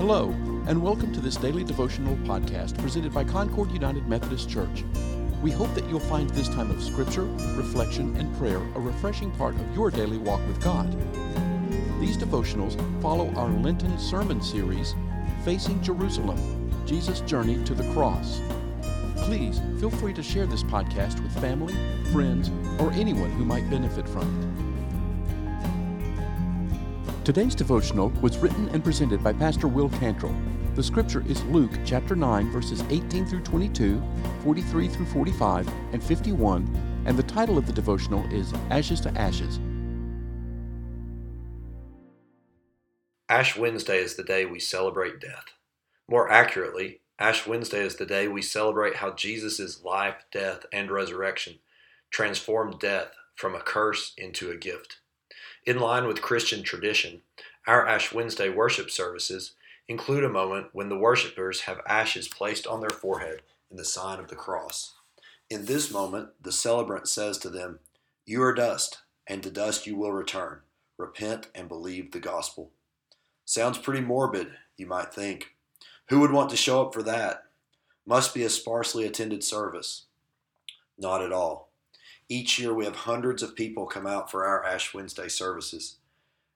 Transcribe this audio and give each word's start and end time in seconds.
Hello, 0.00 0.30
and 0.66 0.82
welcome 0.82 1.12
to 1.12 1.20
this 1.20 1.36
daily 1.36 1.62
devotional 1.62 2.16
podcast 2.24 2.78
presented 2.78 3.12
by 3.12 3.22
Concord 3.22 3.70
United 3.70 4.08
Methodist 4.08 4.48
Church. 4.48 4.82
We 5.42 5.50
hope 5.50 5.74
that 5.74 5.86
you'll 5.90 6.00
find 6.00 6.30
this 6.30 6.48
time 6.48 6.70
of 6.70 6.82
scripture, 6.82 7.24
reflection, 7.54 8.16
and 8.16 8.34
prayer 8.38 8.56
a 8.56 8.80
refreshing 8.80 9.30
part 9.32 9.56
of 9.56 9.74
your 9.74 9.90
daily 9.90 10.16
walk 10.16 10.40
with 10.46 10.58
God. 10.64 10.90
These 12.00 12.16
devotionals 12.16 12.80
follow 13.02 13.30
our 13.34 13.50
Lenten 13.50 13.98
sermon 13.98 14.40
series, 14.40 14.94
Facing 15.44 15.82
Jerusalem 15.82 16.70
Jesus' 16.86 17.20
Journey 17.20 17.62
to 17.64 17.74
the 17.74 17.92
Cross. 17.92 18.40
Please 19.16 19.60
feel 19.80 19.90
free 19.90 20.14
to 20.14 20.22
share 20.22 20.46
this 20.46 20.62
podcast 20.62 21.22
with 21.22 21.38
family, 21.42 21.74
friends, 22.10 22.50
or 22.78 22.90
anyone 22.92 23.32
who 23.32 23.44
might 23.44 23.68
benefit 23.68 24.08
from 24.08 24.22
it. 24.22 24.69
Today's 27.22 27.54
devotional 27.54 28.08
was 28.22 28.38
written 28.38 28.70
and 28.70 28.82
presented 28.82 29.22
by 29.22 29.34
Pastor 29.34 29.68
Will 29.68 29.90
Cantrell. 29.90 30.34
The 30.74 30.82
scripture 30.82 31.22
is 31.28 31.44
Luke 31.44 31.70
chapter 31.84 32.16
9, 32.16 32.50
verses 32.50 32.82
18 32.88 33.26
through 33.26 33.42
22, 33.42 34.02
43 34.42 34.88
through 34.88 35.04
45, 35.04 35.68
and 35.92 36.02
51, 36.02 37.02
and 37.04 37.18
the 37.18 37.22
title 37.22 37.58
of 37.58 37.66
the 37.66 37.74
devotional 37.74 38.24
is 38.32 38.54
Ashes 38.70 39.02
to 39.02 39.10
Ashes. 39.10 39.60
Ash 43.28 43.54
Wednesday 43.54 43.98
is 43.98 44.16
the 44.16 44.24
day 44.24 44.46
we 44.46 44.58
celebrate 44.58 45.20
death. 45.20 45.44
More 46.08 46.30
accurately, 46.30 47.02
Ash 47.18 47.46
Wednesday 47.46 47.84
is 47.84 47.96
the 47.96 48.06
day 48.06 48.28
we 48.28 48.40
celebrate 48.40 48.96
how 48.96 49.12
Jesus' 49.12 49.84
life, 49.84 50.24
death, 50.32 50.64
and 50.72 50.90
resurrection 50.90 51.58
transformed 52.08 52.78
death 52.80 53.12
from 53.34 53.54
a 53.54 53.60
curse 53.60 54.14
into 54.16 54.50
a 54.50 54.56
gift. 54.56 54.99
In 55.70 55.78
line 55.78 56.08
with 56.08 56.20
Christian 56.20 56.64
tradition, 56.64 57.22
our 57.64 57.86
Ash 57.86 58.12
Wednesday 58.12 58.48
worship 58.48 58.90
services 58.90 59.52
include 59.86 60.24
a 60.24 60.28
moment 60.28 60.70
when 60.72 60.88
the 60.88 60.98
worshipers 60.98 61.60
have 61.60 61.80
ashes 61.86 62.26
placed 62.26 62.66
on 62.66 62.80
their 62.80 62.90
forehead 62.90 63.42
in 63.70 63.76
the 63.76 63.84
sign 63.84 64.18
of 64.18 64.26
the 64.26 64.34
cross. 64.34 64.94
In 65.48 65.66
this 65.66 65.92
moment, 65.92 66.30
the 66.42 66.50
celebrant 66.50 67.06
says 67.06 67.38
to 67.38 67.48
them, 67.48 67.78
You 68.26 68.42
are 68.42 68.52
dust, 68.52 68.98
and 69.28 69.44
to 69.44 69.50
dust 69.52 69.86
you 69.86 69.94
will 69.94 70.10
return. 70.10 70.62
Repent 70.96 71.46
and 71.54 71.68
believe 71.68 72.10
the 72.10 72.18
gospel. 72.18 72.72
Sounds 73.44 73.78
pretty 73.78 74.00
morbid, 74.00 74.48
you 74.76 74.88
might 74.88 75.14
think. 75.14 75.54
Who 76.08 76.18
would 76.18 76.32
want 76.32 76.50
to 76.50 76.56
show 76.56 76.82
up 76.82 76.92
for 76.92 77.04
that? 77.04 77.44
Must 78.04 78.34
be 78.34 78.42
a 78.42 78.50
sparsely 78.50 79.06
attended 79.06 79.44
service. 79.44 80.06
Not 80.98 81.22
at 81.22 81.30
all. 81.30 81.69
Each 82.32 82.60
year 82.60 82.72
we 82.72 82.84
have 82.84 82.94
hundreds 82.94 83.42
of 83.42 83.56
people 83.56 83.86
come 83.86 84.06
out 84.06 84.30
for 84.30 84.46
our 84.46 84.64
Ash 84.64 84.94
Wednesday 84.94 85.26
services. 85.26 85.96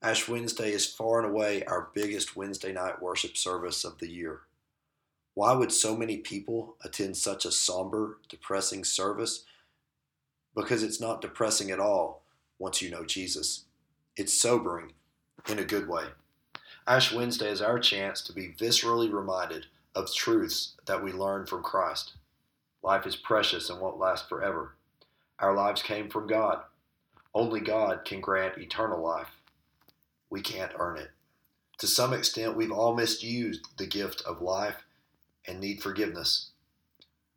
Ash 0.00 0.28
Wednesday 0.28 0.70
is 0.70 0.86
far 0.86 1.18
and 1.18 1.28
away 1.28 1.64
our 1.64 1.90
biggest 1.92 2.36
Wednesday 2.36 2.72
night 2.72 3.02
worship 3.02 3.36
service 3.36 3.84
of 3.84 3.98
the 3.98 4.08
year. 4.08 4.42
Why 5.34 5.54
would 5.54 5.72
so 5.72 5.96
many 5.96 6.18
people 6.18 6.76
attend 6.84 7.16
such 7.16 7.44
a 7.44 7.50
somber, 7.50 8.18
depressing 8.28 8.84
service? 8.84 9.44
Because 10.54 10.84
it's 10.84 11.00
not 11.00 11.20
depressing 11.20 11.72
at 11.72 11.80
all 11.80 12.22
once 12.60 12.80
you 12.80 12.88
know 12.88 13.04
Jesus. 13.04 13.64
It's 14.16 14.40
sobering 14.40 14.92
in 15.48 15.58
a 15.58 15.64
good 15.64 15.88
way. 15.88 16.04
Ash 16.86 17.12
Wednesday 17.12 17.50
is 17.50 17.60
our 17.60 17.80
chance 17.80 18.20
to 18.20 18.32
be 18.32 18.54
viscerally 18.56 19.12
reminded 19.12 19.66
of 19.96 20.14
truths 20.14 20.74
that 20.86 21.02
we 21.02 21.10
learn 21.10 21.44
from 21.44 21.64
Christ. 21.64 22.12
Life 22.84 23.04
is 23.04 23.16
precious 23.16 23.68
and 23.68 23.80
won't 23.80 23.98
last 23.98 24.28
forever. 24.28 24.76
Our 25.38 25.54
lives 25.54 25.82
came 25.82 26.08
from 26.08 26.26
God. 26.26 26.62
Only 27.34 27.60
God 27.60 28.04
can 28.04 28.20
grant 28.20 28.58
eternal 28.58 29.02
life. 29.02 29.28
We 30.30 30.40
can't 30.40 30.72
earn 30.78 30.96
it. 30.96 31.10
To 31.78 31.86
some 31.86 32.14
extent, 32.14 32.56
we've 32.56 32.72
all 32.72 32.94
misused 32.94 33.66
the 33.76 33.86
gift 33.86 34.22
of 34.26 34.40
life 34.40 34.84
and 35.46 35.60
need 35.60 35.82
forgiveness. 35.82 36.50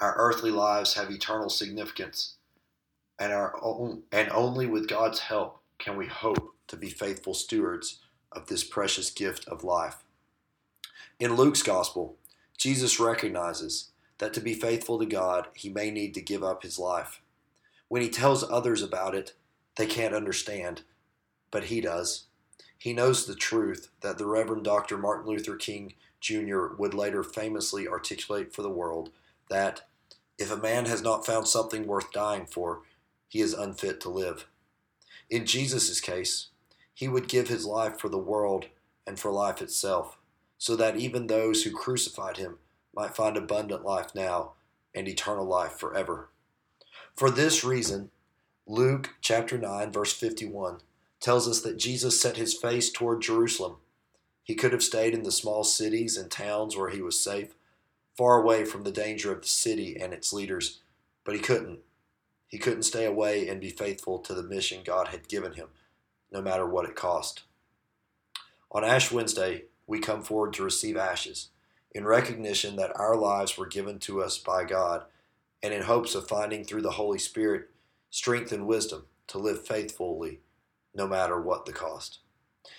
Our 0.00 0.14
earthly 0.18 0.50
lives 0.50 0.94
have 0.94 1.10
eternal 1.10 1.48
significance, 1.48 2.34
and, 3.18 3.32
our 3.32 3.58
own, 3.62 4.02
and 4.12 4.30
only 4.30 4.66
with 4.66 4.88
God's 4.88 5.20
help 5.20 5.62
can 5.78 5.96
we 5.96 6.06
hope 6.06 6.54
to 6.68 6.76
be 6.76 6.90
faithful 6.90 7.32
stewards 7.32 8.00
of 8.30 8.48
this 8.48 8.62
precious 8.62 9.10
gift 9.10 9.48
of 9.48 9.64
life. 9.64 10.04
In 11.18 11.34
Luke's 11.34 11.62
Gospel, 11.62 12.16
Jesus 12.58 13.00
recognizes 13.00 13.90
that 14.18 14.34
to 14.34 14.40
be 14.40 14.52
faithful 14.52 14.98
to 14.98 15.06
God, 15.06 15.46
he 15.54 15.70
may 15.70 15.90
need 15.90 16.12
to 16.14 16.20
give 16.20 16.44
up 16.44 16.62
his 16.62 16.78
life. 16.78 17.22
When 17.88 18.02
he 18.02 18.08
tells 18.08 18.42
others 18.42 18.82
about 18.82 19.14
it, 19.14 19.34
they 19.76 19.86
can't 19.86 20.14
understand, 20.14 20.82
but 21.50 21.64
he 21.64 21.80
does. 21.80 22.24
He 22.78 22.92
knows 22.92 23.26
the 23.26 23.34
truth 23.34 23.88
that 24.00 24.18
the 24.18 24.26
Reverend 24.26 24.64
Dr. 24.64 24.98
Martin 24.98 25.26
Luther 25.26 25.56
King 25.56 25.94
Jr. 26.20 26.74
would 26.78 26.94
later 26.94 27.22
famously 27.22 27.86
articulate 27.86 28.54
for 28.54 28.62
the 28.62 28.70
world 28.70 29.10
that 29.48 29.82
if 30.38 30.50
a 30.50 30.56
man 30.56 30.86
has 30.86 31.02
not 31.02 31.24
found 31.24 31.48
something 31.48 31.86
worth 31.86 32.12
dying 32.12 32.46
for, 32.46 32.82
he 33.28 33.40
is 33.40 33.54
unfit 33.54 34.00
to 34.02 34.08
live. 34.08 34.46
In 35.30 35.46
Jesus' 35.46 36.00
case, 36.00 36.48
he 36.92 37.08
would 37.08 37.28
give 37.28 37.48
his 37.48 37.66
life 37.66 37.98
for 37.98 38.08
the 38.08 38.18
world 38.18 38.66
and 39.06 39.18
for 39.18 39.30
life 39.30 39.62
itself, 39.62 40.18
so 40.58 40.76
that 40.76 40.96
even 40.96 41.26
those 41.26 41.62
who 41.62 41.70
crucified 41.70 42.36
him 42.36 42.58
might 42.94 43.14
find 43.14 43.36
abundant 43.36 43.84
life 43.84 44.14
now 44.14 44.52
and 44.94 45.06
eternal 45.06 45.44
life 45.44 45.72
forever. 45.72 46.30
For 47.14 47.30
this 47.30 47.64
reason, 47.64 48.10
Luke 48.66 49.14
chapter 49.20 49.56
9, 49.56 49.92
verse 49.92 50.12
51 50.12 50.78
tells 51.20 51.48
us 51.48 51.60
that 51.60 51.78
Jesus 51.78 52.20
set 52.20 52.36
his 52.36 52.54
face 52.54 52.90
toward 52.90 53.22
Jerusalem. 53.22 53.76
He 54.42 54.54
could 54.54 54.72
have 54.72 54.82
stayed 54.82 55.14
in 55.14 55.22
the 55.22 55.32
small 55.32 55.64
cities 55.64 56.16
and 56.16 56.30
towns 56.30 56.76
where 56.76 56.90
he 56.90 57.00
was 57.00 57.18
safe, 57.18 57.54
far 58.16 58.40
away 58.40 58.64
from 58.64 58.84
the 58.84 58.92
danger 58.92 59.32
of 59.32 59.42
the 59.42 59.48
city 59.48 59.96
and 59.96 60.12
its 60.12 60.32
leaders, 60.32 60.80
but 61.24 61.34
he 61.34 61.40
couldn't. 61.40 61.80
He 62.48 62.58
couldn't 62.58 62.84
stay 62.84 63.04
away 63.04 63.48
and 63.48 63.60
be 63.60 63.70
faithful 63.70 64.18
to 64.20 64.34
the 64.34 64.42
mission 64.42 64.82
God 64.84 65.08
had 65.08 65.28
given 65.28 65.54
him, 65.54 65.68
no 66.30 66.40
matter 66.40 66.66
what 66.66 66.84
it 66.84 66.94
cost. 66.94 67.42
On 68.70 68.84
Ash 68.84 69.10
Wednesday, 69.10 69.64
we 69.86 69.98
come 69.98 70.22
forward 70.22 70.52
to 70.54 70.62
receive 70.62 70.96
ashes 70.96 71.48
in 71.92 72.04
recognition 72.04 72.76
that 72.76 72.98
our 72.98 73.16
lives 73.16 73.56
were 73.56 73.66
given 73.66 73.98
to 74.00 74.22
us 74.22 74.38
by 74.38 74.64
God 74.64 75.04
and 75.62 75.72
in 75.72 75.82
hopes 75.82 76.14
of 76.14 76.28
finding 76.28 76.64
through 76.64 76.82
the 76.82 76.92
Holy 76.92 77.18
Spirit 77.18 77.70
strength 78.10 78.52
and 78.52 78.66
wisdom 78.66 79.06
to 79.28 79.38
live 79.38 79.66
faithfully 79.66 80.40
no 80.94 81.06
matter 81.06 81.40
what 81.40 81.66
the 81.66 81.72
cost. 81.72 82.20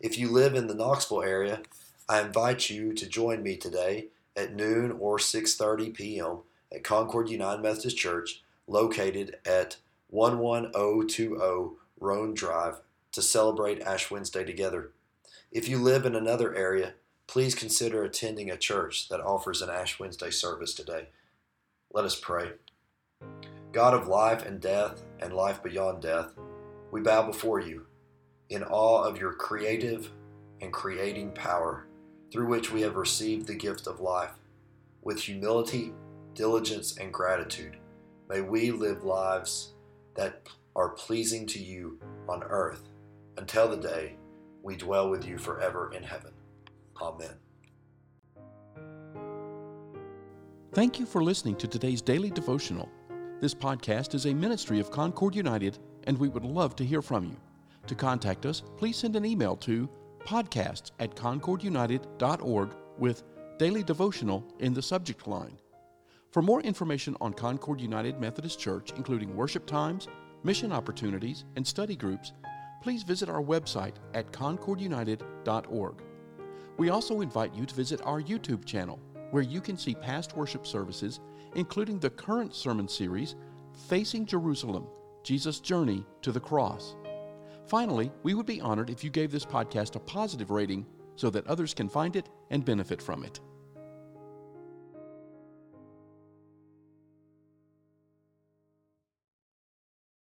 If 0.00 0.18
you 0.18 0.30
live 0.30 0.54
in 0.54 0.66
the 0.66 0.74
Knoxville 0.74 1.22
area, 1.22 1.62
I 2.08 2.20
invite 2.20 2.70
you 2.70 2.92
to 2.94 3.06
join 3.06 3.42
me 3.42 3.56
today 3.56 4.08
at 4.36 4.54
noon 4.54 4.92
or 4.92 5.18
6:30 5.18 5.92
p.m. 5.94 6.38
at 6.72 6.84
Concord 6.84 7.28
United 7.28 7.62
Methodist 7.62 7.96
Church 7.96 8.42
located 8.66 9.36
at 9.44 9.76
11020 10.10 11.76
Roane 12.00 12.34
Drive 12.34 12.80
to 13.12 13.22
celebrate 13.22 13.82
Ash 13.82 14.10
Wednesday 14.10 14.44
together. 14.44 14.90
If 15.50 15.68
you 15.68 15.78
live 15.78 16.06
in 16.06 16.14
another 16.14 16.54
area, 16.54 16.94
please 17.26 17.54
consider 17.54 18.02
attending 18.02 18.50
a 18.50 18.56
church 18.56 19.08
that 19.08 19.20
offers 19.20 19.60
an 19.60 19.70
Ash 19.70 19.98
Wednesday 19.98 20.30
service 20.30 20.74
today. 20.74 21.08
Let 21.92 22.04
us 22.04 22.18
pray. 22.20 22.50
God 23.72 23.94
of 23.94 24.08
life 24.08 24.44
and 24.44 24.60
death 24.60 25.02
and 25.20 25.32
life 25.32 25.62
beyond 25.62 26.02
death, 26.02 26.32
we 26.90 27.00
bow 27.00 27.22
before 27.22 27.60
you 27.60 27.86
in 28.50 28.62
awe 28.62 29.04
of 29.04 29.18
your 29.18 29.32
creative 29.32 30.10
and 30.60 30.72
creating 30.72 31.32
power 31.32 31.86
through 32.30 32.48
which 32.48 32.70
we 32.70 32.82
have 32.82 32.96
received 32.96 33.46
the 33.46 33.54
gift 33.54 33.86
of 33.86 34.00
life. 34.00 34.32
With 35.02 35.20
humility, 35.20 35.92
diligence, 36.34 36.98
and 36.98 37.12
gratitude, 37.12 37.76
may 38.28 38.40
we 38.40 38.70
live 38.70 39.04
lives 39.04 39.74
that 40.14 40.48
are 40.76 40.90
pleasing 40.90 41.46
to 41.46 41.58
you 41.58 41.98
on 42.28 42.42
earth 42.42 42.82
until 43.36 43.68
the 43.68 43.76
day 43.76 44.16
we 44.62 44.76
dwell 44.76 45.08
with 45.08 45.26
you 45.26 45.38
forever 45.38 45.92
in 45.94 46.02
heaven. 46.02 46.32
Amen. 47.00 47.47
Thank 50.72 51.00
you 51.00 51.06
for 51.06 51.24
listening 51.24 51.56
to 51.56 51.66
today's 51.66 52.02
daily 52.02 52.30
devotional. 52.30 52.90
This 53.40 53.54
podcast 53.54 54.14
is 54.14 54.26
a 54.26 54.34
ministry 54.34 54.78
of 54.80 54.90
Concord 54.90 55.34
United, 55.34 55.78
and 56.04 56.18
we 56.18 56.28
would 56.28 56.44
love 56.44 56.76
to 56.76 56.84
hear 56.84 57.00
from 57.00 57.24
you. 57.24 57.36
To 57.86 57.94
contact 57.94 58.44
us, 58.44 58.62
please 58.76 58.98
send 58.98 59.16
an 59.16 59.24
email 59.24 59.56
to 59.56 59.88
podcasts 60.26 60.90
at 61.00 61.16
concordunited.org 61.16 62.76
with 62.98 63.24
daily 63.58 63.82
devotional 63.82 64.44
in 64.58 64.74
the 64.74 64.82
subject 64.82 65.26
line. 65.26 65.58
For 66.32 66.42
more 66.42 66.60
information 66.60 67.16
on 67.22 67.32
Concord 67.32 67.80
United 67.80 68.20
Methodist 68.20 68.60
Church, 68.60 68.92
including 68.94 69.34
worship 69.34 69.64
times, 69.64 70.06
mission 70.44 70.70
opportunities, 70.70 71.46
and 71.56 71.66
study 71.66 71.96
groups, 71.96 72.34
please 72.82 73.02
visit 73.04 73.30
our 73.30 73.42
website 73.42 73.94
at 74.12 74.30
concordunited.org. 74.32 76.02
We 76.76 76.90
also 76.90 77.22
invite 77.22 77.54
you 77.54 77.64
to 77.64 77.74
visit 77.74 78.02
our 78.04 78.20
YouTube 78.22 78.66
channel 78.66 79.00
where 79.30 79.42
you 79.42 79.60
can 79.60 79.76
see 79.76 79.94
past 79.94 80.36
worship 80.36 80.66
services, 80.66 81.20
including 81.54 81.98
the 81.98 82.10
current 82.10 82.54
sermon 82.54 82.88
series, 82.88 83.36
Facing 83.88 84.26
Jerusalem 84.26 84.86
Jesus' 85.22 85.60
Journey 85.60 86.04
to 86.22 86.32
the 86.32 86.40
Cross. 86.40 86.96
Finally, 87.66 88.10
we 88.22 88.32
would 88.32 88.46
be 88.46 88.60
honored 88.60 88.88
if 88.88 89.04
you 89.04 89.10
gave 89.10 89.30
this 89.30 89.44
podcast 89.44 89.94
a 89.94 90.00
positive 90.00 90.50
rating 90.50 90.86
so 91.16 91.28
that 91.28 91.46
others 91.46 91.74
can 91.74 91.88
find 91.88 92.16
it 92.16 92.30
and 92.50 92.64
benefit 92.64 93.02
from 93.02 93.24
it. 93.24 93.40